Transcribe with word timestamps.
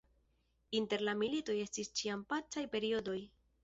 Inter 0.79 1.03
la 1.09 1.15
militoj 1.21 1.59
estis 1.69 1.95
ĉiam 2.01 2.27
pacaj 2.35 2.69
periodoj. 2.77 3.19